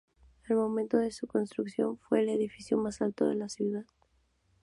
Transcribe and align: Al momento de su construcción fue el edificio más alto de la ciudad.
Al 0.49 0.55
momento 0.55 0.97
de 0.97 1.11
su 1.11 1.27
construcción 1.27 1.99
fue 1.99 2.21
el 2.21 2.29
edificio 2.29 2.75
más 2.75 3.03
alto 3.03 3.27
de 3.27 3.35
la 3.35 3.49
ciudad. 3.49 3.85